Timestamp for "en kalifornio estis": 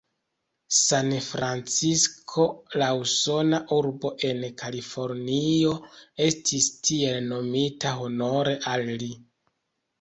4.31-6.73